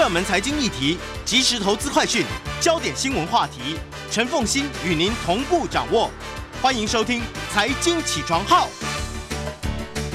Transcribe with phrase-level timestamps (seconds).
[0.00, 2.24] 热门财经议题、即时投资快讯、
[2.58, 3.76] 焦点新闻话题，
[4.10, 6.10] 陈凤欣与您同步掌握。
[6.62, 7.20] 欢迎收听
[7.52, 8.66] 《财经起床号》。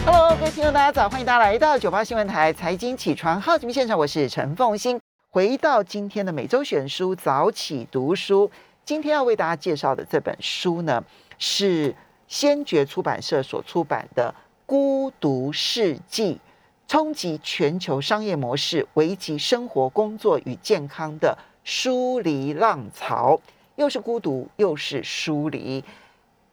[0.03, 4.99] Hello，各位听众，大家早，欢迎大家来到九八新闻台财经起床号节目现场，我是陈凤欣。
[5.29, 8.49] 回到今天的每周选书早起读书，
[8.83, 11.03] 今天要为大家介绍的这本书呢，
[11.37, 11.95] 是
[12.27, 14.33] 先觉出版社所出版的
[14.65, 16.41] 《孤独世纪：
[16.87, 23.35] 冲击全球商业模式、危及生活、工作与健康的疏离浪潮》，
[23.75, 25.83] 又是孤独，又是疏离。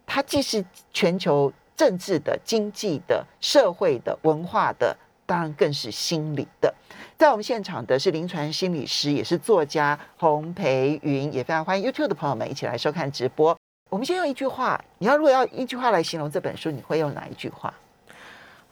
[0.07, 6.75] 它既是全球政治的、经济的、社会的、文化的，当然更是心理的。
[7.19, 13.57] 在我们现场的是临床心理师，也是作家洪培云，也非常欢迎 YouTube 的朋友们一起来收看直播。
[13.91, 17.73] 我们先用一句话，你要如果要一句话来形容这本书，你会用哪一句话？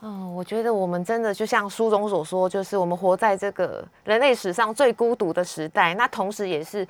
[0.03, 6.87] 嗯，我觉得我们真的就像书中所说，就是我们活在这个人类史上最孤独的时代，那同时也是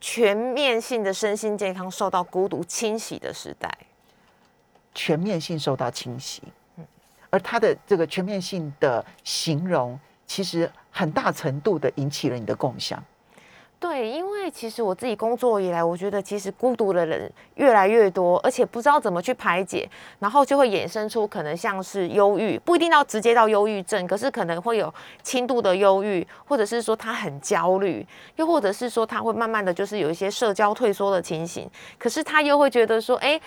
[0.00, 3.70] 全面性的身心健康受到孤独侵袭的时代。
[4.94, 6.42] 全面性受到侵袭，
[6.78, 6.86] 嗯
[7.28, 13.02] 而他的这个全面性的形容，其实很大程度的引起了你的共享。
[13.78, 33.40] 对，因为其实我自己工作以来，我觉得其实孤独的人越来越多，而且不知道怎么去排解，然后就会衍生出可能像是忧郁，不一定要直接到忧郁症，可是可能会有轻度的忧郁，或者是说他很焦虑，又或者是说他会慢慢的就是有一些社交退缩的情形，可是他又会觉得说，哎。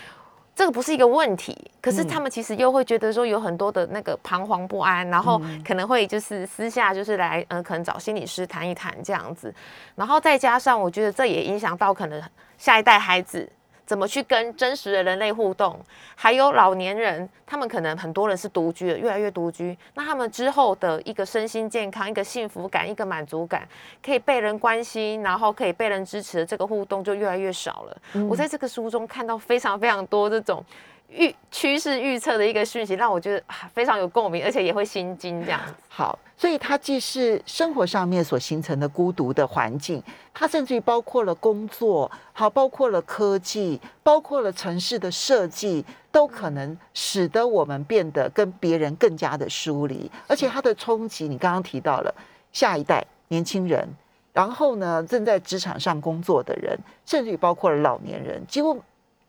[0.56, 9.54] 这个不是一个问题，可是他们其实又会觉得说有很多的那个彷徨不安，然后可能会就是私下就是来，呃，可能找心理师谈一谈这样子，
[9.96, 12.22] 然后再加上我觉得这也影响到可能
[12.58, 13.50] 下一代孩子
[13.90, 15.76] 怎么去跟真实的人类互动，
[16.14, 23.68] 还有老年人，他们可能很多人是独居的，越来越独居，那他们之后的一个身心健康、一个幸福感、一个满足感，
[24.06, 27.98] 可以被人关心，然后可以被人支持的这个互动就越来越少了。
[28.30, 30.64] 我在这个书中看到非常非常多这种。
[31.12, 33.44] 预趋势预测的一个讯息，让我觉得
[33.74, 35.74] 非常有共鸣，而且也会心惊这样子。
[35.88, 40.02] 好，所以它既是生活上面所形成的孤独的环境，
[40.34, 50.10] 它甚至于包括了工作，好，包括了科技，包括了城市的设计，都可能使得我们变得跟别人更加的疏离。
[50.28, 52.14] 而且它的冲击，你刚刚提到了
[52.54, 53.88] 下一代年轻人，
[54.32, 58.80] 然后呢正在职场上工作的人，甚至于包括了老年人，几乎。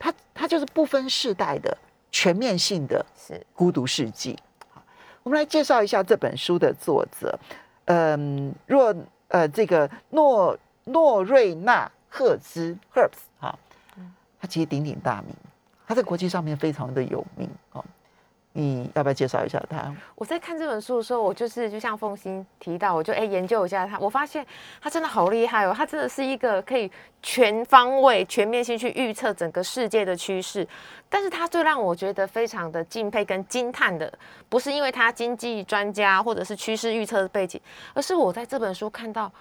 [0.01, 1.77] 它它就是不分世代的
[2.11, 4.35] 全面性的是孤独世纪。
[4.73, 4.81] 好，
[5.21, 7.39] 我们来介绍一下这本书的作者，
[7.85, 8.95] 嗯，若
[9.27, 13.57] 呃这个诺诺瑞纳赫兹 Herbs 哈，
[14.39, 15.35] 他其实鼎鼎大名，
[15.87, 17.85] 他在国际上面非常的有名哦。
[18.53, 19.93] 你要不要介绍一下他？
[20.15, 24.45] 我在看这本书的时候，我就是就像凤欣提到，我就哎研究一下他，我发现
[24.81, 26.91] 他真的好厉害哦，他真的是一个可以
[27.21, 30.67] 全方位、全面性去预测整个世界的趋势。
[31.07, 34.11] 但是他最让我觉得非常的敬佩跟惊叹的，
[34.49, 37.59] 不是因为他经济专家或者是趋势预测的背景，
[37.93, 39.31] 而是我在这本书看到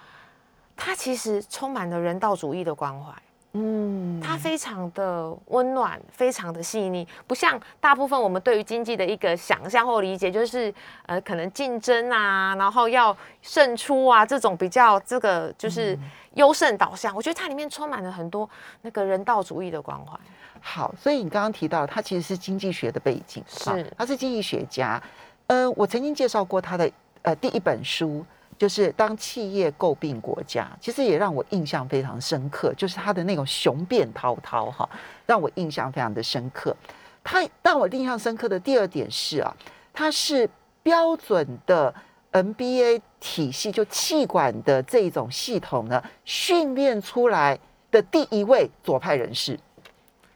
[0.76, 3.12] 他其实充满了人道主义的关怀。
[3.52, 10.72] 嗯，它非常的温暖，非常的细腻，不像大部分我们对于经济的一个想象或理解，就是
[11.06, 15.98] 呃，可能竞争啊，然后要胜出啊，这种比较这个就是
[16.34, 17.12] 优胜导向。
[17.16, 18.48] 我觉得它里面充满了很多
[18.82, 20.16] 那个人道主义的关怀。
[20.60, 25.02] 好，所以你刚刚提到他其实是经济学的背景，是他是经济学家。
[25.48, 26.88] 呃，我曾经介绍过他的
[27.22, 28.24] 呃第一本书。
[28.60, 32.74] 就是当企业诟病国家，其实也让我印象非常深刻。
[32.74, 34.86] 就是他的那种雄辩滔滔，哈，
[35.24, 36.76] 让我印象非常的深刻。
[37.24, 39.56] 他让我印象深刻的第二点是啊，
[39.94, 40.46] 他是
[40.82, 41.94] 标准的
[42.32, 47.58] NBA 体系，就气管的这种系统呢，训练出来
[47.90, 49.58] 的第一位左派人士。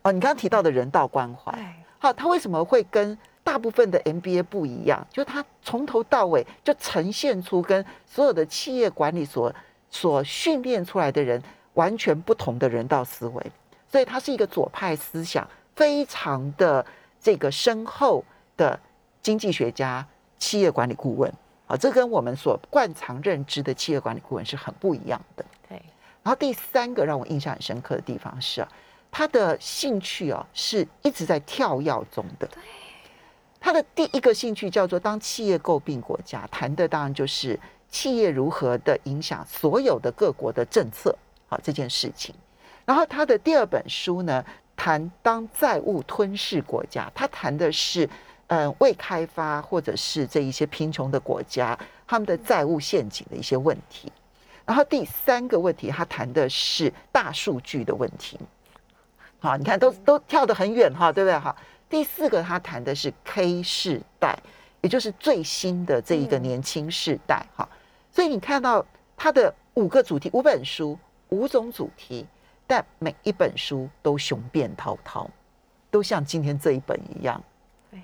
[0.01, 1.53] 哦，你刚刚提到的人道关怀，
[1.99, 3.19] 好，他为什么会跟？
[3.44, 9.54] 大部分的 MBA 不一样，就他从头到尾就呈现出跟所有的企业管理所
[9.91, 11.41] 所训练出来的人
[11.74, 13.53] 完全不同的人道思维，
[13.86, 15.47] 所以他是一个左派思想
[15.77, 16.84] 非常的
[17.21, 18.24] 这个深厚
[18.57, 18.80] 的
[19.21, 20.04] 经济学家、
[20.39, 21.30] 企业管理顾问
[21.66, 25.45] 啊，这跟我们所惯常认知的企业管理顾问是很不一样的。
[25.69, 25.77] 对。
[26.22, 28.69] 然后第三个让我印象很深刻的地方是啊，
[29.10, 32.47] 他的兴趣哦是一直在跳跃中的。
[32.47, 32.63] 对。
[33.65, 37.59] 他的第一个兴趣叫做当企业诟病国家，谈的当然就是
[37.89, 41.16] 企业如何的影响所有的各国的政策，
[41.49, 42.34] 好这件事情。
[42.84, 44.45] 然后他的第二本书呢，
[44.77, 48.07] 谈当债务吞噬国家，他谈的是
[48.49, 54.13] 嗯未开发或者是这一些贫穷的国家，他们的债务陷阱的一些问题。
[54.67, 58.39] 然后第三个问题，他谈的是大数据的问题。
[59.39, 61.39] 好，你看都都跳得很远哈，对不对？
[61.39, 61.57] 哈，
[61.89, 64.39] 第四个他谈的是 K 世代，
[64.81, 67.69] 也就是最新的这一个年轻世代哈。
[68.10, 68.84] 所以你看到
[69.16, 70.98] 他的五个主题，五本书，
[71.28, 72.27] 五种主题，
[72.66, 75.28] 但每一本书都雄辩滔滔，
[75.91, 77.42] 都像今天这一本一样，
[77.91, 78.01] 对，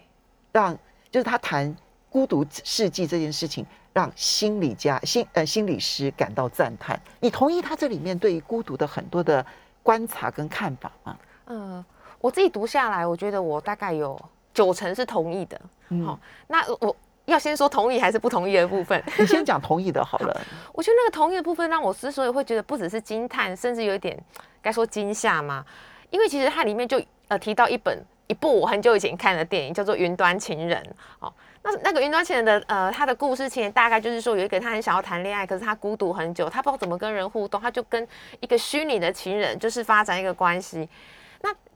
[0.53, 0.77] 让
[1.11, 1.75] 就是他谈
[2.09, 3.67] 孤独世纪这件事情。
[3.93, 6.99] 让心理家、心呃心理师感到赞叹。
[7.19, 9.45] 你同意他这里面对于孤独的很多的
[9.83, 11.19] 观察跟看法吗？
[11.47, 11.85] 嗯，
[12.21, 14.21] 我自己读下来，我觉得我大概有
[14.53, 15.61] 九成是同意的。
[16.05, 16.19] 好，
[16.49, 16.95] 那我
[17.25, 19.03] 要先说同意还是不同意的部分。
[19.19, 20.41] 你先讲同意的好了。
[20.73, 24.19] 我觉得那个同意的部分让我之所以会觉得不只是惊叹，甚至有一点
[24.61, 25.65] 该说惊吓嘛，
[26.11, 30.83] 因为其实它里面就呃提到一本一部我很久以前看的电影，叫做《云端情人》。
[31.27, 31.33] 哦。
[31.63, 38.09] 那那个云端情人的呃，他的故事情节大概就是说，有一个他很想要谈恋爱，可是他孤独很久，他不知道怎么跟人互动，他就跟
[38.41, 40.89] 一个虚拟的情人就是发展一个关系。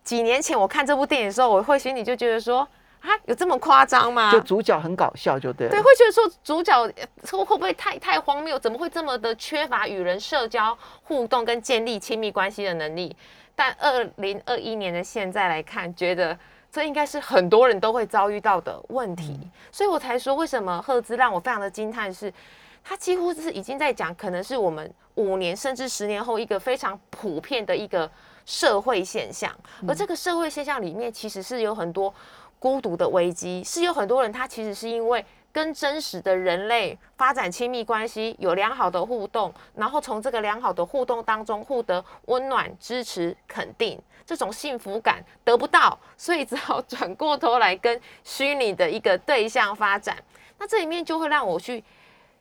[0.05, 2.61] 那几年前我看这部电影的时候，我会心里就觉得说，
[3.01, 4.31] 啊，有这么夸张吗？
[4.31, 5.69] 就主角很搞笑，就对。
[5.69, 8.59] 对，会觉得说主角会会不会太太荒谬？
[8.59, 13.17] 怎么会这么的缺乏与人社交互动跟建立亲密关系的能力？
[13.57, 16.39] 但二零二一年的现在来看，觉得。
[16.71, 19.39] 这应该是很多人都会遭遇到的问题，
[19.71, 22.35] 所以我才说为什么赫兹让我非常的惊叹，是
[22.83, 28.11] 他几乎是已经在讲，可能是我们五年甚至十年后一个非常普遍的一个
[28.45, 29.55] 社会现象，
[29.87, 32.13] 而这个社会现象里面其实是有很多
[32.59, 44.01] 孤独的危机，是有很多人他其实是因为跟真实的人类发展亲密关系，有良好的互动，然后从这个良好的互动当中获得温暖、支持、肯定。
[44.27, 50.17] 这种幸福感得不到，所以只好转过头来跟虚拟的一个对象发展。
[50.59, 51.85] 那这里面就会让我去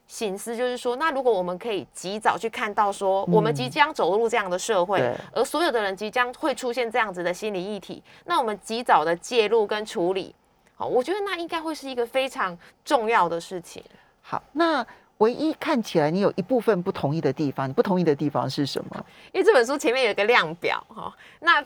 [0.07, 5.01] 醒思，就是说，那如果我们可以及早去看到，说我们即将走入这样的社会，
[5.33, 10.35] 而所有的人即将会出现这样子的心理议题，那我们及早的介入跟处理，
[10.75, 13.83] 好，我觉得那应该会是一个非常重要的事情。
[14.21, 14.85] 好，那。
[15.19, 19.05] 唯一看起来你有一部分不同意的地方，你不同意的地方是什么？
[19.31, 21.63] 因为这本书前面有一个量表哈，那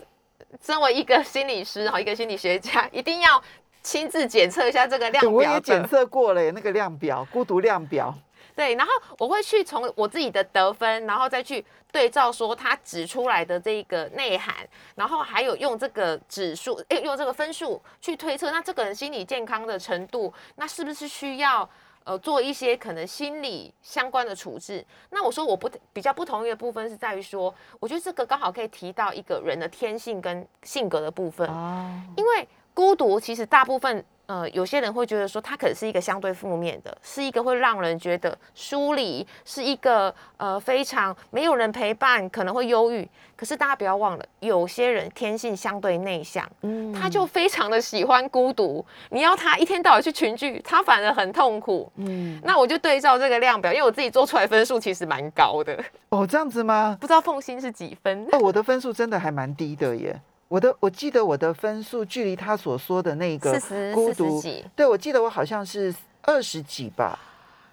[0.62, 3.42] 身为一个心理师哈，一个心理学家，一定要
[3.82, 5.32] 亲自检测一下这个量表。
[5.32, 8.14] 我也检测过了，那个量表，孤独量表。
[8.58, 14.56] 对，然后我会去从我自己的得分，然后再去对照说他指出来的这个内涵，
[14.96, 21.70] 然后还有用这个指数，诶，用这个分数去推测，那这个人心理健康的程度，那是不是需要？
[22.08, 24.82] 呃，做一些可能心理相关的处置。
[25.10, 31.46] 那我说我不比较不同意的部分是在于说，我觉得这个刚好可以提到一个人的天性跟性格的部分。
[31.50, 34.06] 哦，因为孤独其实大部分。
[34.28, 43.08] 呃，有些人会觉得说，它可能是一个相对负面的，是一个会让人觉得疏离，是一个呃非常没有人陪伴，可能会忧郁。
[43.38, 48.86] 可是大家不要忘了，有些人天性相对内向，嗯，他就非常的喜欢孤独。
[49.12, 51.90] 你要他一天到晚去群聚，他反而很痛苦。
[51.96, 55.82] 嗯，那我就对照这个量表，因为我自己做出来分数其实蛮高的。
[56.10, 56.98] 哦，这样子吗？
[57.00, 58.28] 不知道凤心是几分？
[58.34, 60.20] 哦，我的分数真的还蛮低的耶。
[60.48, 63.60] 我的我记得我的分数距离他所说的那个
[63.94, 64.42] 孤独，
[64.76, 67.20] 对我记得我好像是二十几吧，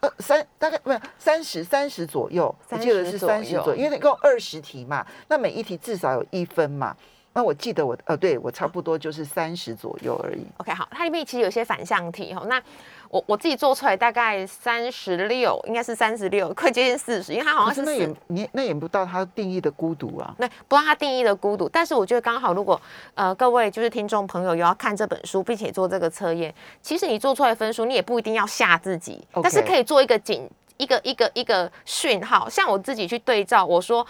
[0.01, 6.97] 二三大概不是三十三十左右，我记得是三十左右，因为一共二十题嘛，那每一题至少有一分嘛。
[7.35, 10.47] 那我记得我呃，对我差不多就是三十左右而已。
[10.59, 12.45] OK，好，它里面其实有些反向题哈。
[12.47, 12.63] 那
[13.11, 20.33] 我我自己做出来大概三十六，应该是三十六，快接近四十，因为它好像是那也你那也不到它定义的孤独啊。
[20.39, 22.81] 那不知道它定义的孤独，但是我觉得刚好，如果
[23.15, 34.07] 呃各位就是听众朋友有要看这本书，并且做这个测验，其实你做出来分数，你也不一定要吓自己，但是可以做一个警一个一个一个讯号，像我自己去对照，我说。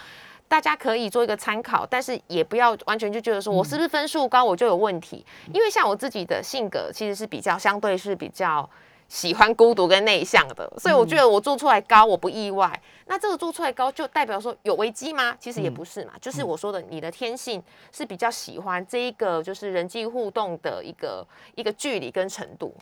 [0.55, 8.69] 大家可以做一个参考，但是也不要完全就觉得说我是不是分数高我就有问题，因为像我自己的性格其实是比较相对是比较
[9.09, 12.81] 喜欢孤独跟内向的，所以我觉得我做出来高我不意外。
[13.07, 15.35] 那这个做出来高就代表说有危机吗？
[15.41, 22.73] 其实也不是嘛，就是我说的你的天性是比较喜欢这一个就是人际互动的一个一个距离跟程度。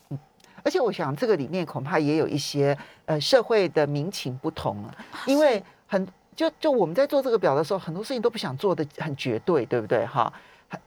[0.62, 2.78] 而且我想这个里面恐怕也有一些
[3.08, 4.94] 呃社会的民情不同啊，
[5.26, 6.08] 因为很。
[6.36, 10.06] 就就我们在做这个表的时候，很多事情都不想做的很绝对，对不对？
[10.06, 10.32] 哈，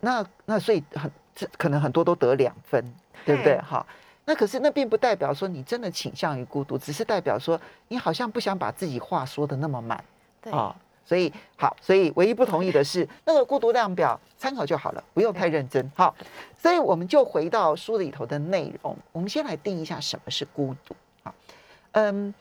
[0.01, 2.85] 那那所以很这可能很多都得两分，
[3.25, 3.59] 对不对？
[3.59, 3.85] 哈，
[4.25, 10.05] 那可是那并不代表说你真的倾向于孤独，只是代表说你好像不想把自己话说的那么满，
[10.51, 10.75] 啊。
[11.09, 15.89] 所以好，所以唯一不同意的是 那个孤独量表参考就好了，不用太认真。
[15.95, 16.13] 好，
[16.61, 20.97] 所以我们就回到书里头的内容，我们先来定一下什么是孤独。
[21.23, 21.33] 好，
[21.93, 22.35] 嗯，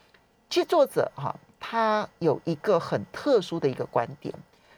[0.50, 1.32] 其实作者哈
[1.68, 4.32] 他有一个很特殊的一个观点，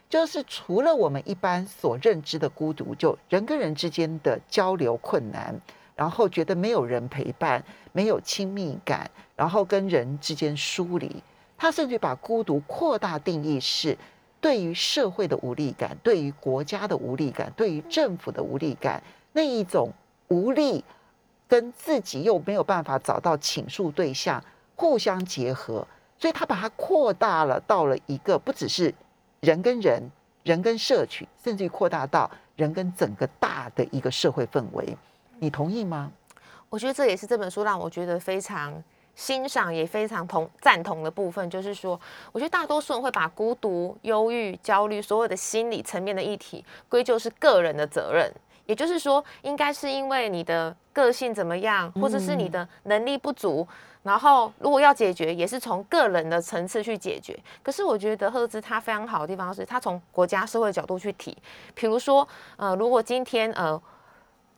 [0.09, 5.55] 就是除了我们一般所认知的孤独，就人跟人之间的交流困难，
[5.95, 11.21] 然后觉得没有人陪伴，没有亲密感，然后跟人之间疏离。
[11.59, 13.95] 他甚至把孤独扩大定义是
[14.41, 19.03] 对于社会的无力感，对于国家的无力感，对于政府的无力感，
[19.33, 19.93] 那一种
[20.29, 20.83] 无力
[21.47, 24.43] 跟自己又没有办法找到倾诉对象，
[24.75, 25.87] 互相结合，
[26.19, 28.93] 所以他把它扩大了到了一个不只是
[29.39, 30.03] 人跟人、
[30.43, 34.97] 人跟社群，甚至于扩大到人跟整个大的一个社会氛围。
[35.39, 36.11] 你同意吗？
[36.69, 38.83] 我觉得这也是这本书让我觉得非常。
[39.15, 41.99] 欣赏也非常同赞同的部分，就是说，
[42.31, 48.31] 我觉得大多数人会把孤独、忧郁、焦虑所有的心理层面的议题归咎是个人的责任，
[48.65, 53.67] 也就是说，应该是因为你的个性怎么样，或者是你的能力不足，
[54.03, 57.37] 然后如果要解决，也是从个人的层次去解决。
[57.61, 61.37] 可是我觉得赫兹他非常好的地方是他从国家社会角度去提，
[61.73, 62.27] 比如说，
[62.57, 63.81] 呃，如果今天呃。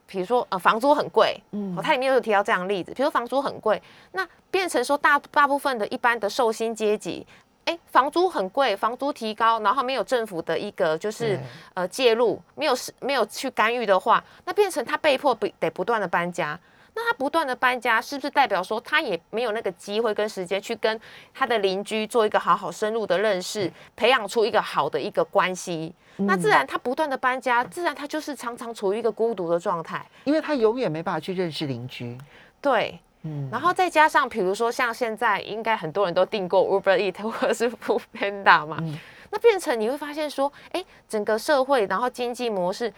[0.07, 3.81] 比如说，呃，房租很贵，嗯，它里面有提到这样的例子，比如说房租很贵，
[4.11, 7.25] 那变成说大大部分的一般的寿星阶级，
[7.63, 11.39] 哎，房租很贵，房租提高，然后没有政府的一个就是
[11.75, 16.59] 呃介入，没有没有去干预的话，那变成他被迫不得不断的搬家。
[16.93, 20.99] 那他不断的搬家，是不是代表说他也没有那个机会跟时间去跟
[21.33, 25.93] 他的邻居做一个好好深入的认识，培养出一个好的一个关系？
[26.17, 32.17] 那自然他不断的搬家，自然他就是常常处于一个孤独的状态，因为他永远没办法去认识邻居。
[32.59, 38.77] 对，嗯，然后再加上比如说像现在应该很多人都订过 Uber e a t 或者是 Food Panda 嘛，
[39.29, 42.93] 那变成你会发现说，哎，整个社会然后经济模式。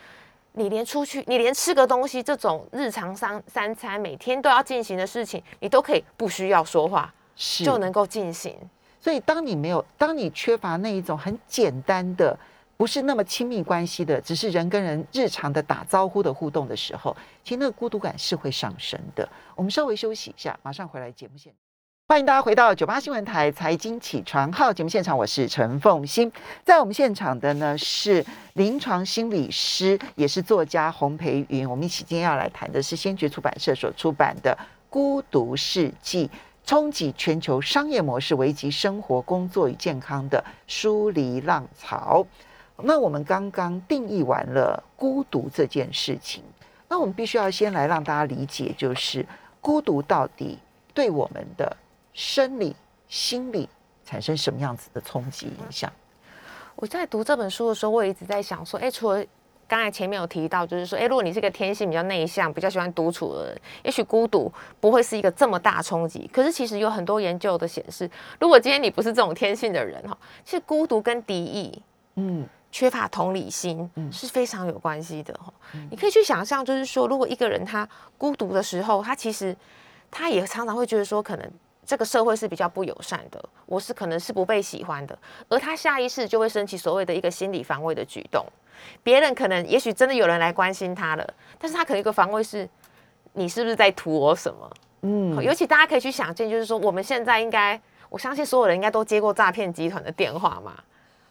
[0.53, 8.55] 你连出去，你连吃个东西这种日常三三餐每天都要进行的事情，你都可以不需要说话，就能够进行。
[9.00, 12.38] 所以，当你没有，当你缺乏那一种很简单的，
[12.77, 19.27] 不是那么亲密关系的，只是人跟人日常的打招呼的互动的时候，其实那个孤独感是会上升的。
[19.55, 21.51] 我们稍微休息一下，马上回来节目现
[22.05, 26.31] 欢迎大家回到九八新闻台财经起床号节目现场，我是陈凤欣。
[26.63, 31.67] 在我们现场的呢是临床心理师，也是作家洪培云。
[31.67, 34.55] 我们一起今天要来谈的是先觉出版社所出版的
[34.89, 36.29] 《孤独世纪：
[36.65, 42.27] 冲击全球商业模式、危及生活、工作与健康的疏离浪潮》。
[42.83, 46.43] 那我们刚刚定义完了孤独这件事情，
[46.89, 49.25] 那我们必须要先来让大家理解，就是
[49.62, 50.60] 孤独到底
[50.93, 51.77] 对我们的。
[52.13, 52.75] 生理、
[53.08, 53.67] 心理
[54.05, 55.91] 产生什么样子的冲击影响？
[56.75, 59.24] 我在读这本书的时候，我也一直在想说，哎，除了
[59.67, 66.29] 刚才前面有提到，就是说，哎，如果你是个天性比较内向、比较喜欢独处的人，也许孤独不会是一个这么大冲击。
[66.34, 71.82] 可是其实有很多研究的显示，如果今天你不是这种天性的人哈，其实孤独跟敌意，
[72.15, 75.53] 嗯，缺乏同理心，嗯，是非常有关系的哈。
[75.89, 79.55] 你可以去想象，就是说，如果一个人他孤独的时候，他其实
[80.12, 81.51] 他也常常会觉得说，可能。
[81.86, 85.18] 这个社会是比较不友善的，我是可能是不被喜欢的，
[85.50, 88.46] 而他下意识就会升起所谓的一个心理防卫的举动。
[89.02, 92.68] 别人可能也许真的有人来关心他了，但是他可能一个防卫是，
[93.34, 94.72] 你是不是在图我什么？
[95.02, 100.74] 嗯，尤其大家可以去想见，就是说我们现在应该，我相信所有人应该都接过诈骗集团的电话嘛。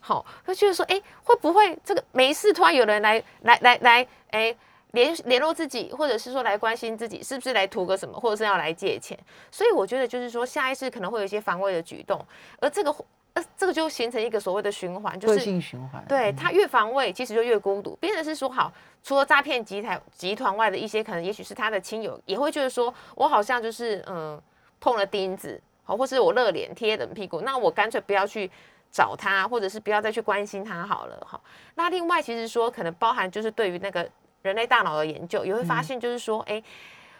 [0.00, 4.56] 好，他就是说，哎，会不会这个没事突然有人来来来来，哎。
[4.92, 9.18] 联联络自己，或者是说来关心自己，是不是来图个什么，或者是要来借钱？
[9.50, 12.22] 所以我觉得就是说，下意识可能会有一些防卫的举动，
[12.60, 12.94] 而这个
[13.32, 16.04] 呃，这个就形成一个所谓的循环，就是性循环。
[16.06, 17.96] 对他越防卫，其实就越孤独。
[17.98, 18.70] 别人是说好，
[19.02, 24.38] 除了诈骗集团集团外的一些，可能也许是他的亲友，也会觉得说我好像就是嗯
[24.78, 28.50] 碰了钉子，好，或是我热脸贴冷屁股，那我干脆不要去
[28.90, 31.26] 找他，或者是不要再去关心他好了。
[31.26, 31.42] 好，
[31.76, 34.06] 那另外其实说可能包含就是对于那个。
[34.42, 36.62] 人类大脑的研究也会发现，就是说，哎，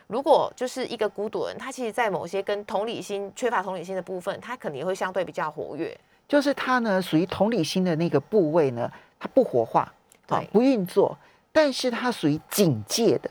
[0.08, 5.96] 如果就是一个孤独人，他其实，在某些跟同理心缺乏同理心的部分，他可能也会相对比较活跃。
[6.28, 9.92] 就是他呢，属于同理心的那个部位呢，它不活化，
[10.26, 11.16] 对，不运作，
[11.52, 13.30] 但是它属于警戒的，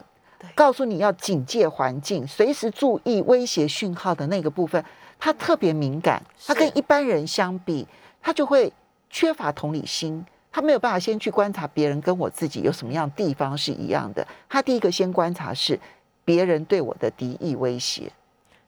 [0.54, 4.84] 告诉你要警戒环境，随时注意威胁讯号的那个部分，
[5.18, 6.22] 它特别敏感。
[6.46, 7.88] 它跟一般人相比，
[8.22, 8.72] 它就会
[9.10, 10.24] 缺乏同理心。
[10.52, 14.28] 他没有办法先去观察别人跟我自己有什么样地方是一样的。
[14.50, 15.80] 他第一个先观察是
[16.26, 18.12] 别人对我的敌意威胁。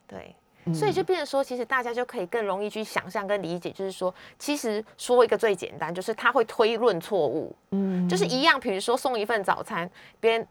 [0.08, 0.36] 对，
[0.74, 10.48] 所以就变成说，其实大家就可以更容易去想象跟理解，就是说，其实说一个最简单，就是他会推论错误，嗯，就是一样，比如说送一份早餐，别人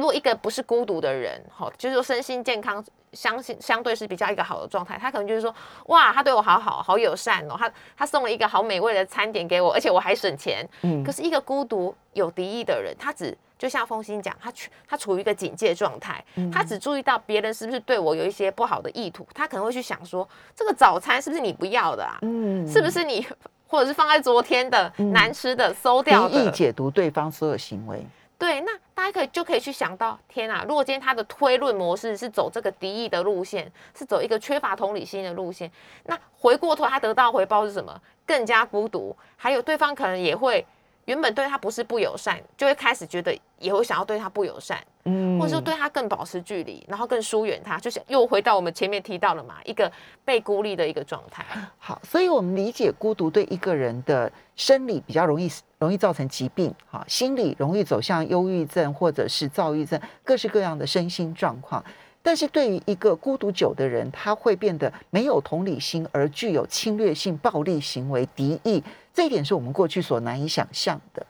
[0.00, 5.54] 如果一个不是孤独的人，好，就是说身心健康，相信相对是比较一个好的状态，他可能就是说，
[5.88, 20.26] 哇，他对我好好，好友善哦，他他送了一个好美味的餐点给我，而且我还省钱，嗯，可是一个孤独有敌意的人，他只就像风心讲，他处他处于一个警戒状态，他只注意到别人是不是对我有一些不好的意图，他可能会去想说，
[20.56, 22.16] 这个早餐是不是你不要的啊？
[22.22, 23.26] 嗯，是不是你
[23.66, 26.30] 或者是放在昨天的难吃的馊掉的？
[26.30, 28.02] 敌意解读对方所有行为。
[28.40, 35.70] 对，那大家可以就可以去想到，天啊，如果今天他的推论模式是走这个敌意的路线，是走一个缺乏同理心的路线，
[36.04, 38.00] 那回过头他得到回报是什么？
[38.24, 40.66] 更加孤独，还有对方可能也会。
[41.06, 49.90] 原本对他不是不友善，就会开始觉得也会想要对他不友善，嗯，或者说对他更保持距离，然后更疏远他，就是又回到我们前面提到了嘛，一个
[50.24, 51.44] 被孤立的一个状态。
[51.78, 61.84] 好，所以我们理解孤独对一个人的生理比较容易容易造成疾病，哈，心理容易走向忧郁症或者是躁郁症，各式各样的身心状况。
[62.22, 68.82] 但是对于一个孤独久的人，他会变得没有同理心，而具有侵略性、暴力行为、敌意。
[69.14, 71.26] 这一点是我们过去所难以想象的。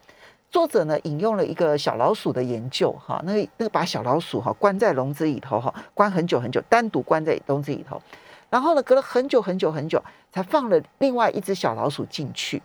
[0.51, 8.03] 作者呢引用了一个小老鼠的研究，哈，那个那个把小老鼠哈关在笼子里头，哈，关很久很久，单独关在笼子里头，
[8.51, 12.61] 然后呢隔了很久很久很久，才放了另外一只小老鼠进去，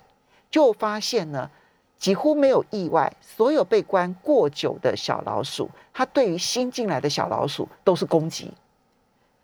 [0.50, 1.48] 就发现呢
[1.98, 8.52] 几乎没有意外，所有被关过久的小老鼠，它对于新进来的小老鼠都是攻击，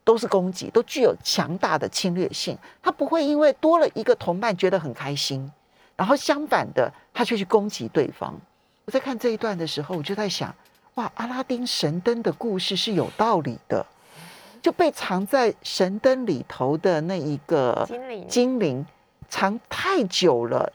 [0.04, 5.52] 都是攻击，都具有强大的侵略性，它不会因为多了一个同伴觉得很开心。
[5.96, 8.34] 然后相反的，它却去攻击对方。
[8.86, 10.54] 我在看这一段的时候，我就在想：
[10.96, 13.86] 哇，阿拉丁神灯的故事是有道理的，
[14.62, 18.86] 就被藏在神灯里头的那一个精灵，精灵
[19.30, 20.74] 藏太久了，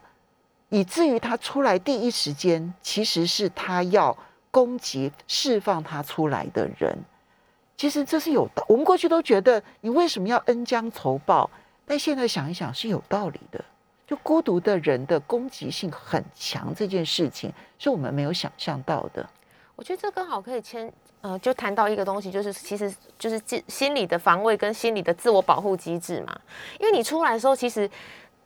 [0.69, 4.17] 以至于他出来第一时间，其实是他要
[4.51, 6.97] 攻击释放他出来的人。
[7.77, 11.49] 其实这是有道，我们过去都觉得你为什么要恩将仇报，
[11.85, 13.65] 但现在想一想是有道理的。
[14.07, 19.29] 就孤独的人的攻击性很强，这件事情是我们没有想象到的。
[19.75, 26.41] 我觉得这刚好可以牵呃，就谈到一个东西，就是其实就是心心理的防卫跟心理的自我保护机制嘛。
[26.79, 27.91] 因为你出来的时候，其实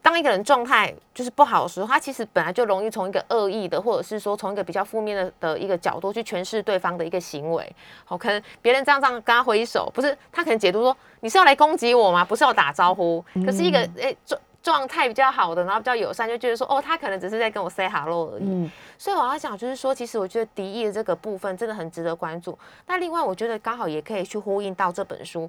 [0.03, 7.77] 当一个人状态就是不好的时候，他其实本来就容易从一个恶意的，或者是说从一个比较负面的的一个角度去诠释对方的一个行为。
[8.05, 12.25] 好，可能别人这样这样跟他挥手，不是他可能解读说你是要来攻击我吗？
[12.25, 14.15] 不是要打招呼，可是一个哎
[14.63, 18.45] 状态比较好的，然后比较友善，就觉得说，哦，他可能只是在跟我 say hello 而已。
[18.45, 22.59] 嗯，所以我要讲，就是说，其实我觉得敌意的这个部分真的很值得关注。
[22.87, 25.49] 那另外，我觉得刚好也可以去呼应到这本书。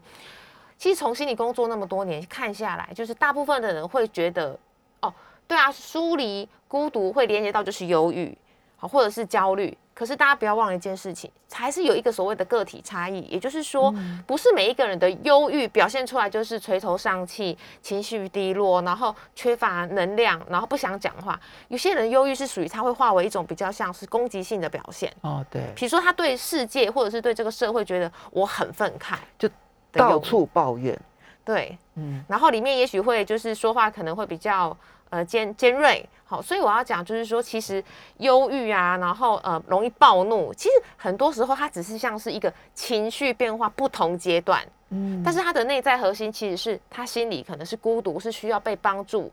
[0.82, 4.58] 其实从心理工作那么多年看下来，就是大部分的人会觉得，
[5.02, 5.13] 哦，
[5.48, 8.36] 对啊，疏离、孤独会连接到就是忧郁，
[8.78, 9.78] 好，或者是焦虑。
[9.94, 13.94] 可是大家不要忘了一件事情，还是有一个所谓的个体差异，也就是说，
[14.26, 21.39] 不是每一个人的忧郁表现出来就是垂头丧气、情绪低落，然后缺乏能量，然后不想讲话。
[21.67, 25.13] 有些人忧郁是属于他会化为一种比较像是攻击性的表现。
[25.22, 25.62] 哦，对。
[25.76, 29.48] 比如说他对世界或者是对这个社会觉得我很愤慨，就
[29.92, 30.98] 到处抱怨。
[31.44, 32.24] 对，嗯。
[32.28, 34.76] 然后里面也许会就是说话可能会比较。
[35.12, 37.84] 呃，尖尖锐，好，所以我要讲就是说，其实
[38.20, 49.30] 忧郁啊，然后呃，容易暴怒，其实很多时候它只是像是一个情绪变化不同阶段，嗯，但是它的内在核心其实是他心里可能是孤独，是需要被帮助，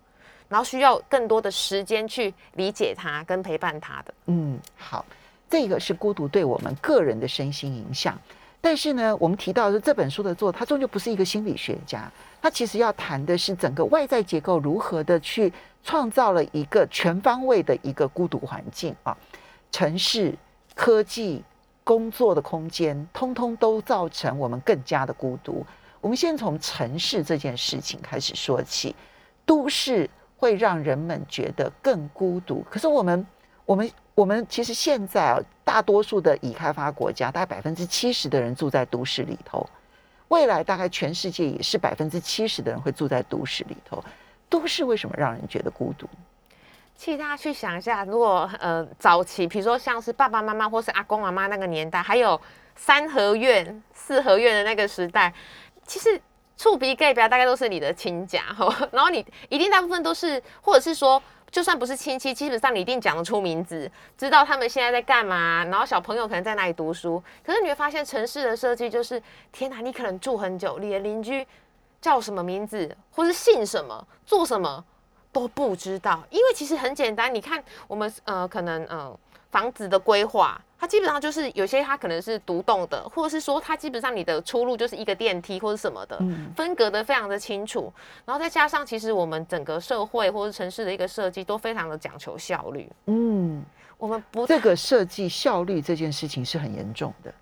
[0.49, 4.15] 然后需要更多的时间去理解他跟陪伴他的。
[4.27, 5.05] 嗯，好，
[5.49, 8.19] 这个是孤独对我们个人的身心影响。
[8.61, 12.11] 但是呢，我们提到的这本书的作者，他终究不是一个心理学家，
[12.43, 15.53] 他其实要谈的是整个外在结构如何的去
[15.85, 19.17] 创造了一个全方位的一个孤独环境啊，
[19.71, 20.35] 城市、
[20.75, 21.43] 科技、
[21.85, 25.65] 工作的空间，通通都造成我们更加的孤独。
[26.01, 28.95] 我们先从城市这件事情开始说起，
[29.47, 33.27] 都市会让人们觉得更孤独，可是我们。
[33.69, 39.65] 我们我们其实现在啊，大多数的已开发国家，大概百分之七十的人住在都市里头。
[40.27, 44.03] 未来大概全世界也是百分之七十的人会住在都市里头。
[44.49, 46.09] 都市为什么让人觉得孤独？
[46.97, 52.41] 其实大家去想一下，如果呃早期，比如说像是爸爸妈妈或是阿公阿妈那个年代，还有
[52.75, 55.33] 三合院、四合院的那个时代，
[55.87, 56.21] 其实
[56.57, 58.43] 触鼻盖表大概都是你的亲家，
[58.91, 61.23] 然后你一定大部分都是，或者是说。
[61.51, 67.23] 就算不是亲戚，基本上你一定讲得出名字，知道他们现在在干嘛，然后小朋友可能在哪里读书。
[67.45, 71.47] 可是你会发现城市的设计就是，天哪，你可能住很久，你的邻居
[72.01, 74.85] 叫什么名字，或是姓什么，做什么
[75.33, 76.23] 都不知道。
[76.31, 79.19] 因为其实很简单，你看我们呃，可能呃
[79.51, 86.19] 房子的规划，它基本上就是有些它可能是独栋的，或者是说它基本上你的出路就是一个电梯或者什么的，
[86.55, 87.93] 分隔的非常的清楚。
[88.25, 92.91] 然后再加上其实我们整个社会或者城市的一个设计都非常的讲求效率。
[93.07, 93.65] 嗯，
[93.97, 97.33] 我们不这个设计效率这件事情是很严重的。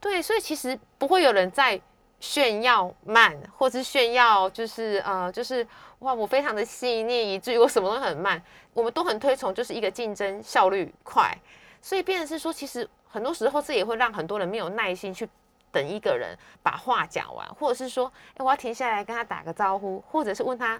[0.00, 1.80] 对，所以其实不会有人在。
[2.18, 5.64] 炫耀慢，或是炫耀就是呃，就是
[6.00, 8.40] 哇，我非常的细腻，以至于我什么都很慢。
[8.74, 11.34] 我们都很推崇就是一个竞争效率快，
[11.80, 15.26] 所以变成是说，其实很多时候这也会让很多人没有耐心去
[15.72, 20.78] 等一个人把话讲完，或者是说，哎，我要停下来跟他打个招呼，或者是问他，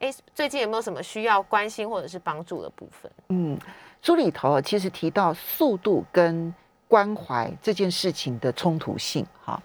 [0.00, 3.10] 哎，最近有没有什么需要关心或者是帮助的部分？
[3.30, 3.58] 嗯，
[4.02, 6.54] 书里头其实提到速度跟
[6.86, 9.58] 关怀这件事情的冲突性，哈。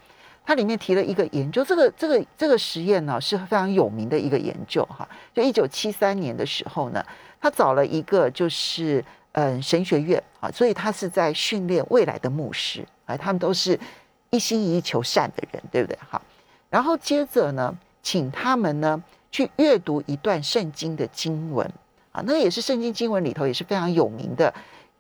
[0.45, 5.08] 它里面提了一个研究，这个这个这个实验呢是非常有名的一个研究哈。
[5.34, 7.03] 就一九七三年的时候呢，
[7.39, 13.79] 他找了一个就是嗯神学院啊，所以他是在训练未来的牧师啊，他们都是
[14.32, 15.97] 一心一意求善的人，对不对？
[16.10, 16.21] 哈，
[16.69, 19.01] 然后接着呢，请他们呢
[19.32, 21.65] 去阅读一段圣经的经文
[22.12, 24.53] 啊，那也是圣经经文里头也是非常有名的。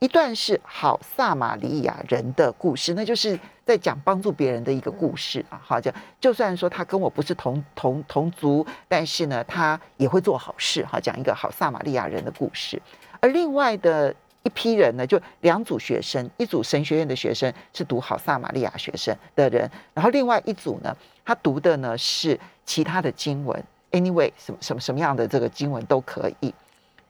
[0.03, 5.57] 一段是好撒玛利亚人的故事，那就是在讲帮助别人的一个故事啊。
[5.63, 5.89] 好，就
[6.19, 10.85] 就算说他跟我不是同同同族，但是呢，他也会做好事。
[10.85, 12.81] 哈，讲一个好撒玛利亚人的故事。
[13.21, 14.13] 而另外的
[14.43, 26.53] 一批人呢，就两组学生，一组神学院的学生是读好撒玛利亚学生的人，然后另外一组呢，他读的呢是其他的经文，anyway，什么什么什么样的这个经文都可以。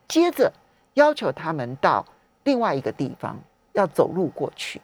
[0.06, 0.52] 接着
[0.92, 2.06] 要求他们到。
[2.44, 3.36] 另外一个地方
[3.72, 4.80] 要走路过去，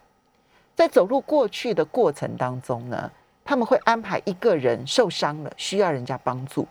[0.74, 3.10] 在走路过去的过程当中呢，
[3.44, 6.66] 他们会安排一个人受伤了，需要人家帮助，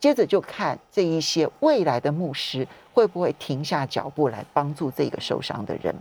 [0.00, 5.94] 接着就看这一些未来的牧师会不会停下脚步来帮助这个受伤的人。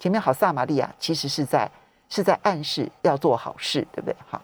[0.00, 1.70] 前面好撒玛利亚其实是在
[2.08, 4.16] 是在暗示要做好事，对不对？
[4.28, 4.42] 好，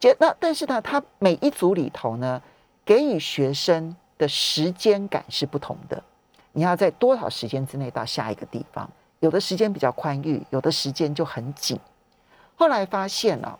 [0.00, 2.40] 接那但是呢，他每一组里头呢，
[2.84, 6.02] 给予学生的时间感是不同的。
[6.56, 8.88] 你要在多少时间之内到下一个地方？
[9.18, 11.78] 有的时间比较宽裕，有的时间就很紧。
[12.54, 13.58] 后来发现了，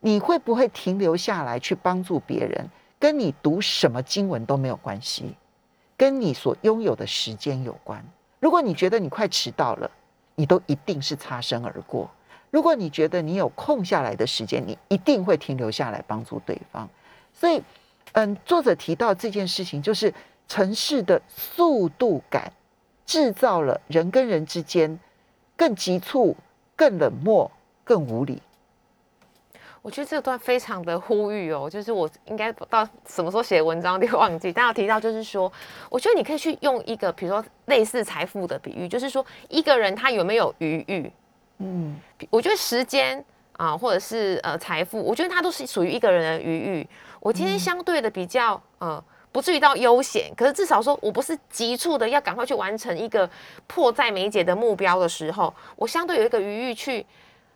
[0.00, 5.34] 你会不会停留下来去帮助别人，跟你读什么经文都没有关系，
[5.96, 8.04] 跟你所拥有的时间有关。
[8.40, 9.90] 如果你觉得你快迟到了，
[10.34, 12.06] 你都一定是擦身而过；
[12.50, 16.86] 如果你觉得你有空下来的时间，你一定会停留下来帮助对方。
[17.32, 17.62] 所以，
[18.12, 20.12] 嗯，作者提到这件事情就是。
[20.48, 22.50] 城市的速度感，
[23.04, 24.98] 制造了人跟人之间
[25.54, 26.34] 更急促、
[26.74, 27.50] 更冷漠、
[27.84, 28.42] 更无理。
[29.82, 35.50] 我觉得这段非常的呼吁哦，就是我应该到什么时候写文章就忘记，但要提到就是说，
[35.90, 41.12] 我觉得你可以去用一个，比如说类似财富的比喻，就是说一个人他有没有余裕？
[41.58, 41.96] 嗯，
[42.30, 43.22] 我觉得时间
[43.56, 46.88] 啊，或者是呃财富，我觉得它都是属于一个人的余裕。
[47.20, 49.02] 我今天相对的比较呃。
[49.38, 53.30] 不至于到悠闲，可是至少说我不是急促的要赶快去完成一个
[53.68, 57.06] 迫在眉睫的目标的时候，我相对有一个余裕去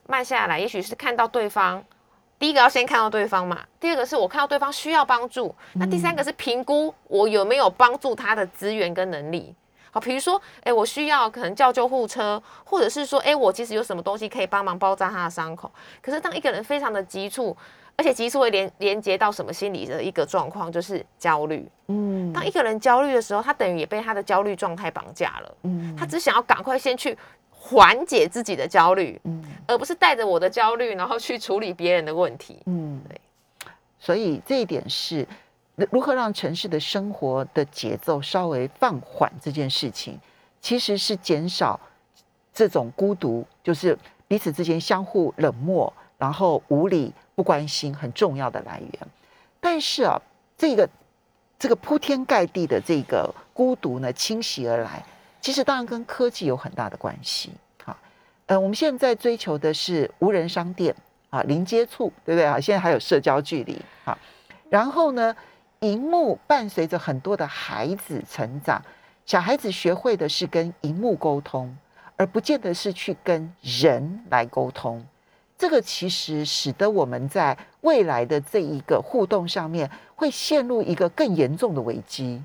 [0.07, 0.61] 慢下来。
[0.61, 1.83] 也许是看到对方，
[2.39, 9.53] 第一个要先看到对方嘛，第二个是我看到对方需要帮助，那第三个是评估我有没有帮助他的资源跟能力。
[9.91, 15.69] 好，比如说，哎，我需要可能叫救护车，或者是说，哎，我其实有什么东西可以帮忙包扎他的伤口。
[16.01, 17.57] 可是当一个人非常的急促。
[17.95, 21.69] 而且急促会连连接到什么心理的一个状况，就是焦虑。
[21.89, 25.55] 嗯，当一个人焦虑的时候，他等于也被他的焦虑状态绑架了。
[25.63, 27.17] 嗯，他只想要赶快先去
[27.51, 32.59] 缓解自己的焦虑，嗯，而不是带着我的焦虑，然后去处理别人的问题。
[32.67, 33.21] 嗯，对。
[34.01, 35.25] 所以这一点是
[35.91, 40.19] 如何让城市的生活的节奏稍微放缓这件事情，
[40.61, 41.79] 其实是减少
[42.53, 47.13] 这种孤独，就是彼此之间相互冷漠，然后无理。
[47.35, 49.09] 不关心很重要的来源，
[49.61, 50.21] 但是啊，
[50.59, 50.89] 这个
[51.59, 55.03] 这个铺天盖地的这个孤独呢，侵袭而来，
[55.41, 57.51] 其实当然跟科技有很大的关系。
[57.85, 57.97] 好，
[58.47, 60.95] 呃，我们现在追求的是无人商店
[61.31, 62.61] 啊，零接触，对不对啊？
[62.61, 64.19] 现在还有社交距离啊，
[64.69, 65.35] 然后呢，
[65.81, 68.83] 荧幕伴随着很多的孩子成长，
[69.25, 71.75] 小孩子学会的是跟荧幕沟通，
[72.17, 75.05] 而不见得是去跟人来沟通。
[75.63, 82.43] 这个其实使得我们在未来的这一个互动上面，会陷入一个更严重的危机。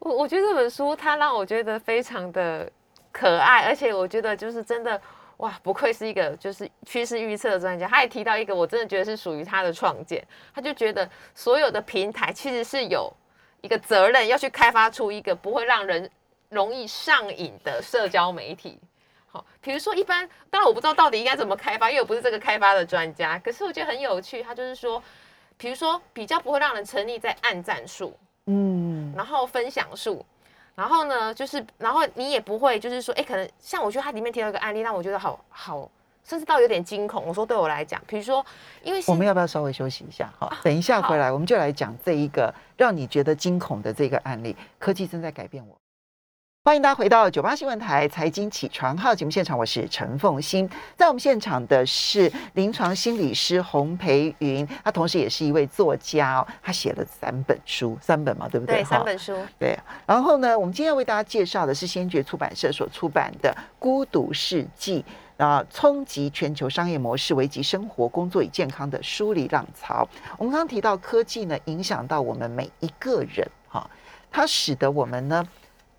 [0.00, 2.68] 我我觉得这本书它让我觉得非常的
[3.12, 5.00] 可爱，而且我觉得就是真的
[5.36, 7.86] 哇，不愧是一个就是趋势预测的专家。
[7.86, 10.20] 他也提到一个，我真的觉得是属于他的创建。
[10.52, 13.08] 他就觉得所有的平台其实是有
[13.60, 16.10] 一个责任要去开发出一个不会让人
[16.48, 18.80] 容易上瘾的社交媒体。
[19.34, 23.36] 好，比如说一般，当然我不知道到底应该怎么开发，因为我不是这个开发的专家。
[23.40, 25.02] 可是我觉得很有趣，他就是说，
[25.56, 28.16] 比如说比较不会让人沉溺在按赞数，
[28.46, 30.24] 嗯，然后分享数。
[30.76, 35.90] 然后呢，就是然后你也不会，就是说，哎，可能像我觉得它里面提到一个案例，让我觉得好好，
[36.22, 37.24] 甚至到有点惊恐。
[37.26, 38.44] 我说对我来讲，比如说，
[38.84, 40.32] 因为我们要不要稍微休息一下？
[40.38, 44.56] 好，等一下回来，我们就来讲这一个让你觉得惊恐的这个案例。
[44.78, 45.76] 科技正在改变我。
[46.66, 50.66] 欢迎大家回到九八新闻台财经起床号节目现场，我是陈凤欣。
[50.96, 58.76] 在我们现场的是临床心理师洪培云，他同时也是一位作家哦，他写了三本书，三本嘛，对不对？
[58.76, 59.36] 对，三本书。
[59.58, 59.78] 对。
[60.06, 65.04] 然后呢，我们今天要为大家介绍的是先觉出版社所出版的《孤独世纪》
[65.44, 70.08] 啊，冲击全球商业模式，危及生活、工作与健康的梳理浪潮。
[70.38, 73.86] 我们刚刚提到科技呢，影响到我们每一个人哈，
[74.30, 75.46] 它使得我们呢。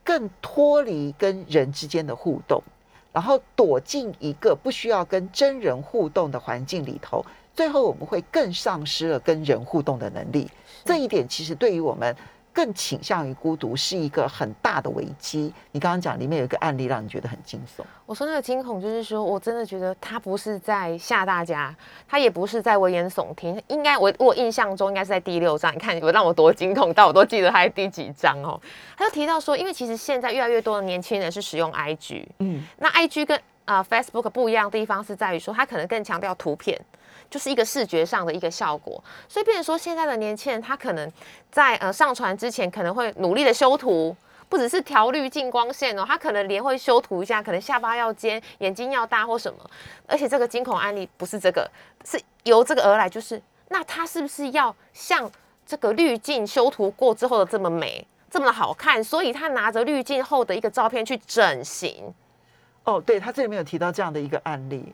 [0.05, 2.63] 更脱离跟人之间的互动，
[3.11, 10.49] 然后躲进一个不需要跟真人互动的环境里头，最后我们会更丧失了跟人互动的能力。
[10.85, 12.15] 这一点其实对于我们。
[12.55, 15.53] 更倾向于孤独是一个很大的危机。
[15.73, 17.83] 你刚刚讲里面有一个案例让你觉得很惊悚。
[18.05, 21.75] 我说那个惊恐就是说我真的觉得他不是在吓大家，
[22.07, 23.61] 他也不是在危言耸听。
[23.67, 25.75] 应该我我印象中应该是在第六章。
[25.75, 28.57] 你看我让我多惊恐，但我都记得他在第几章哦。
[28.95, 36.79] 他就提到说，因为其实现在越来越多的年轻人是使用 IG，嗯，那 IG 跟啊 Facebook 不一样的地方是在于说，它可能更强调图片。
[37.27, 41.11] 就是一个视觉上的一个效果，所以变成说现在的年轻人，他可能
[41.49, 44.15] 在呃上传之前，可能会努力的修图，
[44.47, 49.59] 不只是调滤镜光线哦，他可能连会修图一下，可能下巴要尖，眼睛要大或什么。
[50.05, 51.69] 而且这个惊恐案例不是这个，
[52.05, 55.29] 是由这个而来，就是那他是不是要像
[55.65, 59.03] 这个滤镜修图过之后的这么美，这么的好看？
[59.03, 62.13] 所以他拿着滤镜后的一个照片去整形。
[62.85, 64.93] 哦，对他这里面有提到这样的一个案例。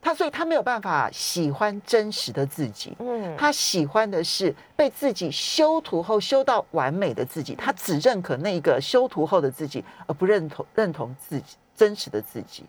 [0.00, 2.94] 他所以，他没有办法喜欢真实的自己。
[2.98, 7.54] 嗯，他喜欢的是被自己修图后修到完美的自己。
[7.54, 12.64] 他只认可那个修图后的自己，而不认同认同自己真实的自己。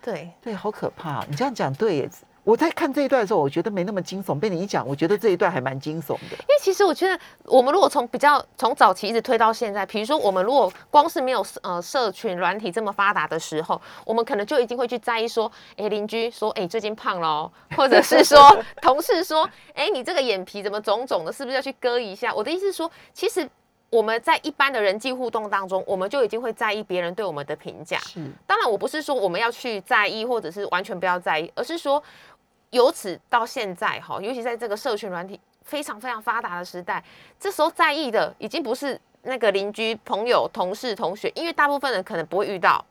[0.00, 1.24] 对对，好可怕！
[1.28, 2.10] 你这样讲对耶。
[2.48, 4.40] 我在看这一段的时候，我觉得没那么惊悚。
[4.40, 6.30] 被你一讲，我觉得这一段还蛮惊悚的。
[6.30, 18.40] 因为其实我觉得，我们如果从比较从早期一直推到现在，比如说我们如果光是没有呃社群软体这么发达的时候，我们可能就已经会去在意说，哎，邻居说，哎，最近胖了，或者是说
[18.80, 22.34] 同事说，哎，你这个眼皮怎么肿肿的，是不是要去割一下？
[22.34, 23.46] 我的意思是说，其实
[23.90, 27.98] 我们在一般的人际互动当中，我们就已经会在意别人对我们的评价。
[27.98, 32.02] 是，当然我不是说我们要去在意，或者是完全不要在意，而是说。
[32.70, 37.02] 由此到现在，哈，尤其在这个社群软体非常非常发达的时代，
[37.40, 42.84] 这时候在意的已经不是那个邻居、朋友、同事、同学，因为大部分人可能不会遇到，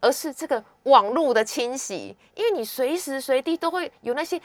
[0.00, 4.40] 而是这个网络的侵袭，因为你随时随地都会有那些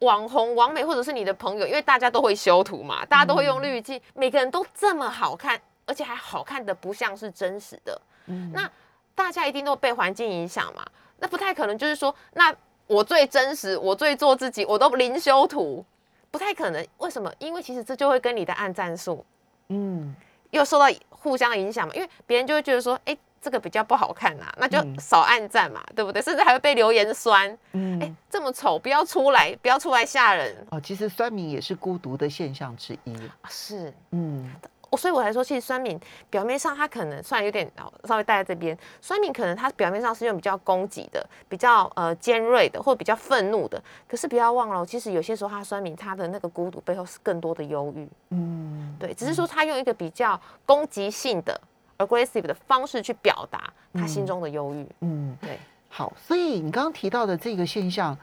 [0.00, 8.70] 网红、网美，或者是你的朋友，因为大家都会修图嘛，大家都会用滤镜，每个人都这么好看，而且还好看的不像是真实的，嗯那
[9.14, 10.86] 大家一定都被环境影响嘛，
[11.18, 12.54] 那不太可能就是说那。
[12.90, 15.84] 我最真实，我最做自己，我都零修图，
[16.28, 16.84] 不太可能。
[16.98, 17.32] 为什么？
[17.38, 19.24] 因为其实这就会跟你的按赞数，
[19.68, 20.12] 嗯，
[20.50, 21.94] 又受到互相影响嘛。
[21.94, 26.20] 因为别人就会觉得说，哎，这个比较不好看呐，那就少按赞嘛，对不对？
[26.20, 30.56] 甚至还会被留言酸，嗯，哎，这么丑，不要出来，不要出来吓人。
[30.72, 33.16] 哦，其实酸民也是孤独的现象之一。
[33.48, 34.52] 是，嗯。
[34.90, 35.98] 我所以，我才说，其实酸敏
[36.28, 37.70] 表面上它可能算有点
[38.04, 43.80] 稍微带在这边，酸敏可能它表面上是用比较攻击的、比较呃尖锐的，或比较愤怒的。
[44.08, 48.08] 可是不要忘了，其实有些时候它酸敏它的那个孤独背后是更多的忧郁。
[48.30, 51.60] 嗯，对，只是说他用一个比较攻击性的
[51.98, 54.84] aggressive 的方式去表达他心中的忧郁。
[55.02, 55.56] 嗯，对。
[55.88, 58.18] 好，所以你刚刚提到的这个现象，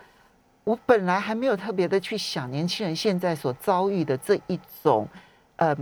[0.65, 5.08] 我本来还没有特别的去想年轻人现在所遭遇的这一种，
[5.56, 5.73] 呃。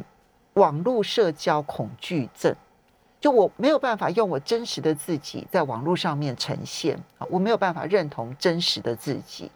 [0.56, 2.56] 网络社交恐惧症，
[3.20, 9.52] 就我没有办法用我真实的自己在网络上面呈现啊，我没有办法认同真实的自己。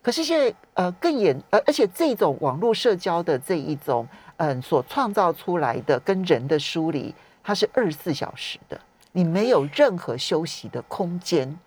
[0.00, 4.08] 可是现在呃更严呃，而且这种网络社交的这一种
[4.38, 8.80] 嗯所创造出来的跟人的疏离，它是二十四小时的，
[9.12, 11.58] 你没有任何休息的空间。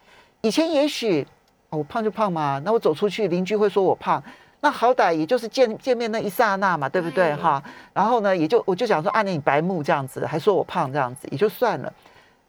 [0.42, 1.28] 以前也许
[1.70, 4.24] 我胖就胖嘛，那我走出去邻居会说我胖。
[4.62, 7.62] 那好歹也就是见见面那一刹那嘛，对不对哈？
[7.94, 11.92] 然后呢，也就我就想说，啊，你白目这样子，还说我胖这样子，也就算了。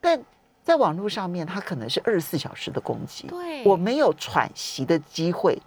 [0.01, 0.21] 但
[0.63, 5.59] 在网络上面，他可能是二十四小时的攻击，对，我没有喘息的机会，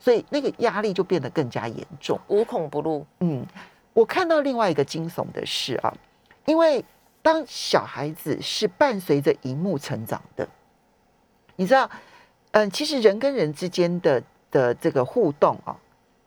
[0.00, 2.18] 所以那个压力就变得更加严重。
[2.28, 3.06] 无孔不入。
[3.20, 3.46] 嗯，
[3.92, 5.92] 我看到另外一个惊悚的事啊，
[6.46, 6.82] 因为
[7.20, 10.48] 当小孩子是伴随着荧幕成长的，
[11.56, 11.88] 你知道，
[12.52, 14.20] 嗯，其实人跟人之间的
[14.52, 15.74] 的这个互动啊，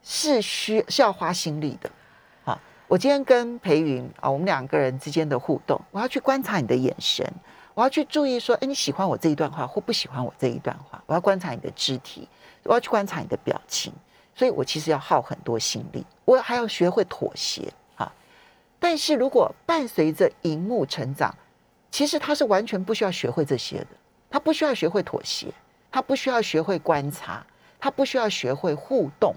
[0.03, 1.89] 是需是要花心力的。
[2.43, 7.25] 啊，我今天跟裴云啊，我们两个人之间的互动，我要去观察你的眼神，
[7.73, 12.27] 我要去注意说，哎，你喜欢我这一段话或不喜欢我这一段话，我要观察你的肢体，
[12.63, 13.93] 我要去观察你的表情，
[14.33, 18.11] 所以我其实要耗很多心力，我还要学会妥协啊。
[18.79, 21.33] 但是如果伴随着荧幕成长，
[21.91, 23.87] 其实他是完全不需要学会这些的，
[24.29, 25.47] 他不需要学会妥协，
[25.89, 27.45] 他不需要学会观察，
[27.79, 29.35] 他不需要学会互动，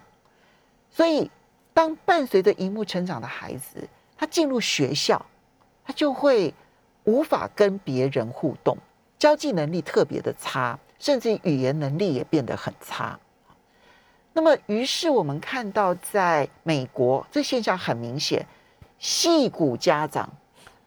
[0.91, 1.31] 所以。
[1.75, 5.25] 当伴随着荧幕成长的孩子，他进入学校，
[5.87, 6.53] 他就会
[7.05, 8.77] 无法跟别人互动，
[9.17, 13.17] 交际能力特别的差，甚至语言能力也变得很差。
[14.33, 18.45] 那么，于是我们看到，在美国，这现象很明显，
[18.99, 20.29] 戏骨家长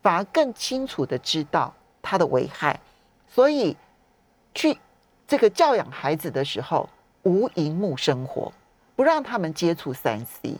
[0.01, 2.77] 反而更清楚的知道他的危害，
[3.29, 3.77] 所以
[4.53, 4.77] 去
[5.25, 6.89] 这个教养孩子的时候，
[7.23, 8.51] 无荧幕生活，
[8.95, 10.55] 不让他们接触三 C。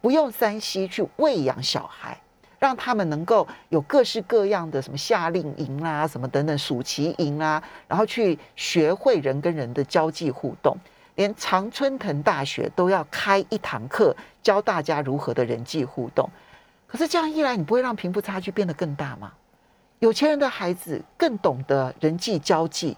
[0.00, 2.18] 不用三 C 去喂养小孩，
[2.58, 10.76] 让他们能够有各式各样的什么夏令营啦、什么等等暑期营啦，然后去学会人跟人的交际互动。
[11.16, 16.26] 连常春藤大学都要开一堂课教大家如何的人际互动。
[16.86, 19.32] 可是这样一来，你不会让贫富差距变得更大吗？
[19.98, 22.96] 有钱人的孩子更懂得人际交际，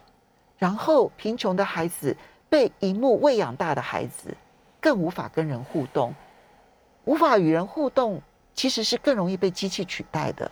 [0.56, 2.16] 然后贫穷的孩子
[2.52, 4.36] 被荧幕喂养大的孩子
[4.78, 6.14] 更无法跟人互动。
[7.06, 8.20] 无法与人互动，
[8.52, 10.50] 其实是更容易被机器取代的。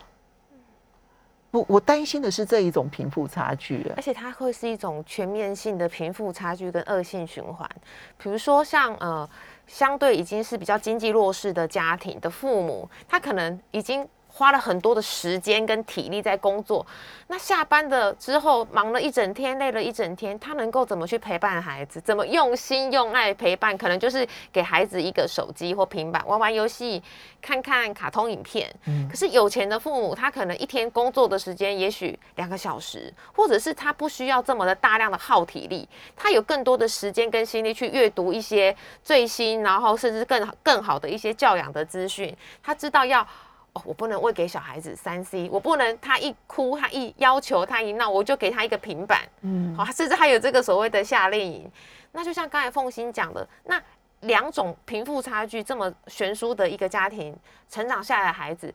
[1.51, 7.69] 我我担心的是这一种贫富差距，而且它会是一种全面性的贫富差距跟恶性循环。
[8.17, 9.29] 比如说，像呃，
[9.67, 14.07] 相对已经是比较经济弱势的家庭的父母，他可能已经。
[14.33, 16.85] 花了很多的时间跟体力在工作，
[17.27, 21.99] 那下班的之后忙了一整天，累了一整天，他能够怎么去陪伴孩子？
[22.01, 23.77] 怎么用心用爱陪伴？
[23.77, 27.03] 可能就是给孩子一个手机或平板，玩玩游戏，
[27.41, 28.73] 看看卡通影片。
[28.85, 29.07] 嗯。
[29.09, 42.35] 可是有钱的父母，他可能一天工作的时间也许两个小时，或者是他不需要这么的大量的耗体力，他有更多的时间跟心力去阅读一些最新，然后甚至更更好的一些教养的资讯。
[42.63, 43.27] 他知道要。
[43.73, 49.21] 哦，我不能喂给小孩子三 C，我不能他一哭，他一要求，他一闹，我就给他一个平板。
[49.41, 51.71] 嗯，好，甚至还有这个所谓的夏令营。
[52.11, 53.81] 那就像刚才凤欣讲的，那
[54.21, 57.35] 两种贫富差距这么悬殊的一个家庭
[57.69, 58.73] 成长下来的孩子，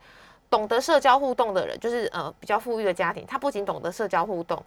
[0.49, 4.63] 懂得社交互动的人，就是呃比较富裕的家庭，他不仅懂得社交互动，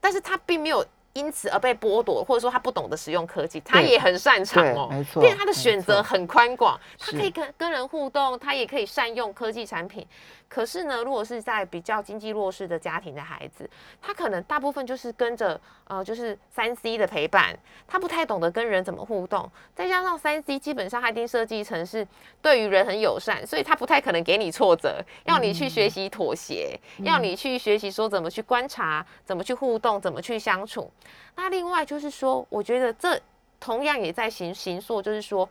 [0.00, 0.84] 但是他并没有。
[1.14, 10.06] 因此而被剥夺，或者说他不懂得使用科技，他也很擅长哦，没错，因为他的选择很宽广，他可以跟跟人互动，他也可以善用科技产品。
[10.48, 13.68] 可是呢，如果是在比较经济弱势的家庭的孩子，
[14.00, 17.56] 他可能大部分就是跟着呃，就是三 C 的陪伴，
[17.88, 19.50] 他不太懂得跟人怎么互动。
[19.74, 22.06] 再加上三 C 基本上他已经设计成是
[22.40, 30.90] 对于人很友善，所以他不太可能给你挫折，要你去学习妥协，要你去学习说怎么去观察，怎么去互动，怎么去相处。
[31.36, 33.20] 那另外就是说，我觉得这
[33.58, 35.48] 同样也在形形塑，就是说。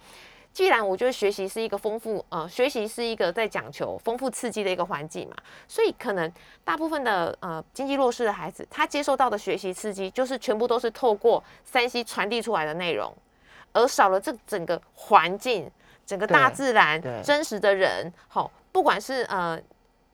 [0.54, 5.36] 既然我觉得学习是一个丰富，呃，学习是一个在讲求丰富刺激的一个环境嘛，
[5.68, 6.32] 所以可能
[6.64, 13.12] 大部分的呃经济弱势的孩子，他接受到的学习刺激就是全部都是透过三 C 传递出来的内容，
[13.72, 15.68] 而少了这整个环境、
[16.06, 19.60] 整个大自然、真实的人，好，不管是呃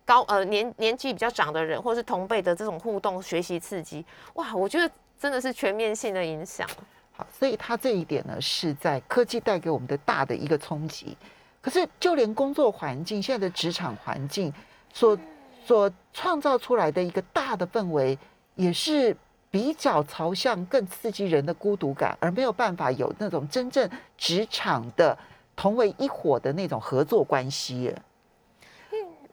[0.06, 6.67] 高呃年年纪比较长的人，或是同辈的这种互动学习刺激，哇，我觉得真的是全面性的影响。
[7.12, 11.17] 好所以它这一点呢，是在科技带给我们的大的一个冲击。
[11.62, 14.53] 可是，就连工作环境，现在的职场环境
[14.93, 15.19] 所
[15.65, 18.17] 所创造出来的一个大的氛围，
[18.55, 19.13] 也是
[19.51, 25.17] 比较朝向更刺激人的孤独感，而没有办法有那种真正职场的
[25.58, 27.93] 同为一伙的那种合作关系。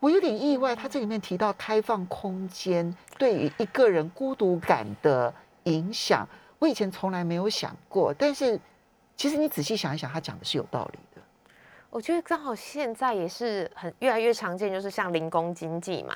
[0.01, 5.33] 我有点意外，他这里面提到开放空间对于一个人孤独感的
[5.66, 6.26] 影响。
[6.59, 8.59] 我以前从来没有想过，但是
[9.14, 11.23] 其实你仔细想一想，他讲的是有道理的。
[11.90, 16.14] 我觉得刚好现在也是很越来越常见，就是像零工经济嘛，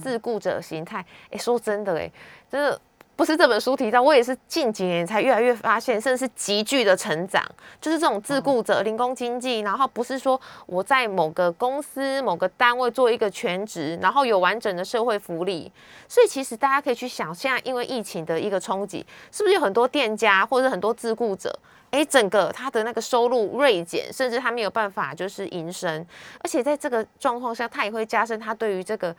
[0.00, 1.04] 自雇者形态。
[1.30, 2.10] 哎，说真的，哎，
[2.48, 2.80] 真的。
[3.20, 7.44] 不是这本书提到，我也是近几年才越来越发现，甚至是急剧的成长，
[7.78, 15.70] 就是这种自雇者、零工经济，然后不是说我在某个公司、某个单位做一个全职，然后有完整的社会福利。
[16.08, 21.54] 所以其实大家可以去想，现在因为疫情的一个冲击，是不是有很多店家或者很多自雇者，
[21.90, 26.06] 哎，整个他的那个收入锐减，甚至他没有办法就是营生，
[26.42, 29.14] 而且在这个状况下，他也会加深他对于这个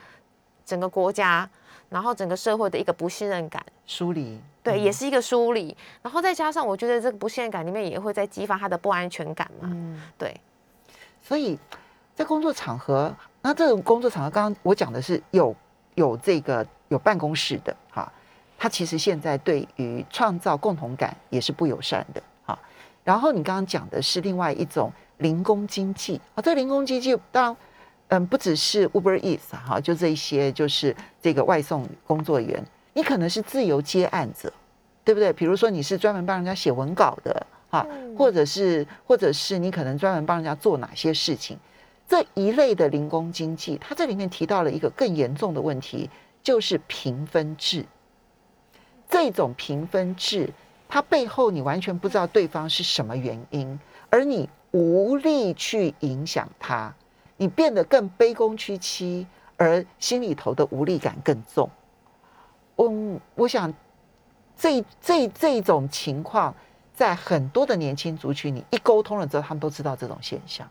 [0.65, 1.47] 整个国家。
[1.91, 5.75] 然后整个社会的一个不信任感疏离，对，也是一个疏离。
[6.01, 9.67] 然后再加上，我觉得这个不信任感里面也会在激发他的不安全感嘛。
[9.69, 10.33] 嗯，对。
[11.21, 11.59] 所以
[12.15, 15.53] 在工作场合，那这种工作场合，刚刚我讲的是有
[15.95, 18.09] 有这个有办公室的哈，
[18.57, 22.57] 他其实现在对于创造共同感也是不友善的哈。
[23.03, 27.57] 然后你刚刚讲的是另外一种零工经济啊，这零工经济当然。
[28.11, 32.61] 嗯，不只是 Uber Eats 哈，就这一些，就是这个外送工作员，
[32.93, 34.51] 你可能是自由接案者，
[35.05, 35.31] 对不对？
[35.31, 37.87] 比如说你是专门帮人家写文稿的哈，
[38.17, 41.57] 或者是或者是你可能专门帮人家做哪些事情，
[42.05, 46.09] 这一类的零工经济，它这里面提到了一个更严重的问题，
[46.43, 47.85] 就是评分制。
[49.09, 50.49] 这种评分制，
[50.89, 56.93] 它背后你完全不知道对方是什么原因，而你无力去影响他。
[57.41, 59.25] 你变得更卑躬屈膝，
[59.57, 61.67] 而心里头的无力感更重。
[62.75, 63.73] 嗯，我想
[64.55, 66.53] 这这这种情况，
[66.93, 70.69] 在很多的年轻族群，你一沟通了之后，他们都知道这种现象。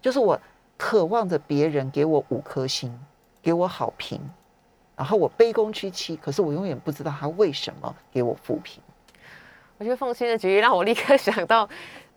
[0.00, 0.40] 就是我
[0.76, 2.96] 渴望着别人给我五颗星，
[3.42, 4.20] 给我好评，
[4.94, 8.80] 然后我卑躬屈膝，可是我永远不知道他为什么给我负评。
[9.78, 11.68] 我觉得凤青的举例让我立刻想到。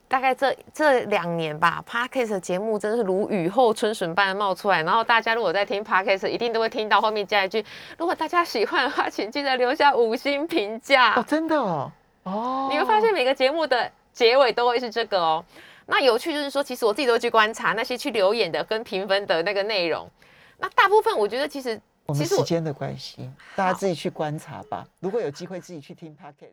[0.10, 4.82] 大概这这两年吧，Podcast 节目真的是如雨后春笋般的冒出来。
[4.82, 7.64] 然后大家如果在听 Podcast，一定都会听到后面加一句：
[7.96, 11.14] 如果大家喜欢的话，请记得留下五星评价。
[11.14, 11.92] 哦，真的哦，
[12.24, 15.46] 哦，你会发现每个节目的结尾都会是这个哦。
[15.86, 20.10] 那有趣就是说，其实我自己都会去观察那些去留言的跟评分的那个内容。
[20.58, 24.84] 那大部分我觉得其实，我们时间的关系，大家自己去观察吧。
[25.00, 26.50] 如果有机会自己去听 Podcast。